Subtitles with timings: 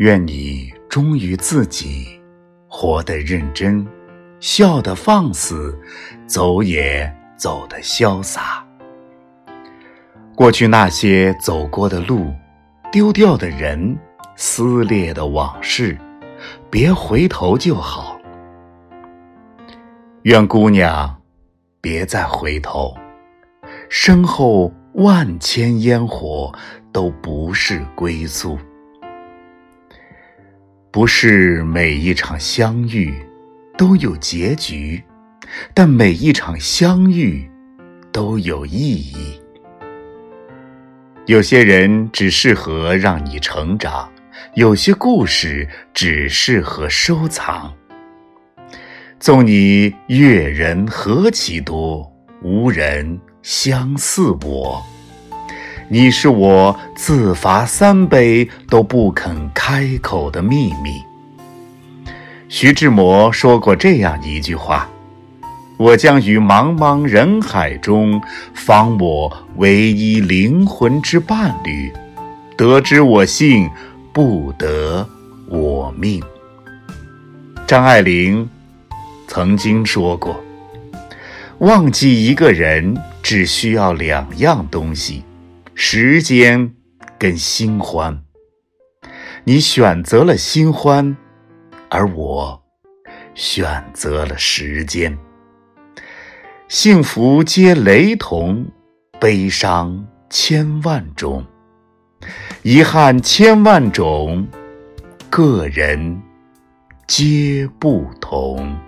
[0.00, 2.06] 愿你忠于自己，
[2.66, 3.86] 活得认真，
[4.40, 5.78] 笑得放肆，
[6.26, 8.66] 走也走得潇洒。
[10.34, 12.32] 过去那些走过的路，
[12.90, 13.94] 丢掉的人，
[14.36, 15.98] 撕裂的往事，
[16.70, 18.18] 别回头就好。
[20.22, 21.14] 愿姑娘
[21.82, 22.96] 别再回头，
[23.90, 26.50] 身后万千烟火
[26.90, 28.58] 都不是归宿。
[30.92, 33.14] 不是每一场相遇
[33.78, 35.00] 都有结局，
[35.72, 37.48] 但每一场相遇
[38.10, 39.40] 都有意义。
[41.26, 44.10] 有些人只适合让你成长，
[44.56, 47.72] 有些故事只适合收藏。
[49.20, 54.84] 纵你阅人何其多，无人相似我。
[55.92, 61.02] 你是我自罚三杯都不肯开口的秘密。
[62.48, 64.88] 徐志摩说过这样一句话
[65.76, 68.22] ：“我将于茫茫人海中
[68.54, 71.92] 访我唯一灵魂之伴侣，
[72.56, 73.68] 得之我幸，
[74.12, 75.04] 不得
[75.48, 76.22] 我命。”
[77.66, 78.48] 张爱玲
[79.26, 80.40] 曾经说过
[81.58, 85.24] ：“忘记一个人只需要两样东西。”
[85.82, 86.74] 时间
[87.18, 88.22] 跟新欢，
[89.44, 91.16] 你选择了新欢，
[91.88, 92.62] 而我
[93.34, 95.18] 选择了时间。
[96.68, 98.70] 幸福皆雷同，
[99.18, 101.46] 悲伤千万种，
[102.60, 104.46] 遗憾千万种，
[105.30, 106.20] 个人
[107.06, 108.78] 皆不同。